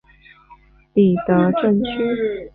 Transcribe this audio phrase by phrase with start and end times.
[0.95, 2.49] 里德镇区。